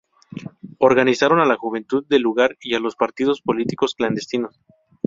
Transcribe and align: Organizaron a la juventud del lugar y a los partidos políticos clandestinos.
Organizaron 0.79 1.41
a 1.41 1.45
la 1.45 1.57
juventud 1.57 2.03
del 2.07 2.23
lugar 2.23 2.57
y 2.59 2.73
a 2.73 2.79
los 2.79 2.95
partidos 2.95 3.39
políticos 3.43 3.93
clandestinos. 3.93 4.59